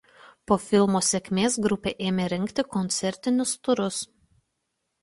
Po 0.51 0.55
filmo 0.61 1.01
sėkmės 1.07 1.59
grupė 1.67 1.93
ėmė 2.09 2.27
rengti 2.35 2.67
koncertinius 2.77 3.57
turus. 3.69 4.03